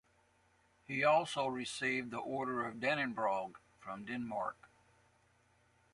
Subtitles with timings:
[0.87, 4.57] He also received the Order of Dannebrog from Denmark.